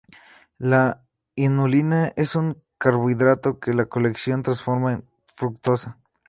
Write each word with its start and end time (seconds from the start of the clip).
La 0.57 0.99
inulina 1.35 2.11
es 2.15 2.35
un 2.35 2.59
carbohidrato 2.79 3.59
que 3.59 3.71
la 3.71 3.85
cocción 3.85 4.41
transforma 4.41 4.93
en 4.93 5.07
fructosa. 5.27 5.99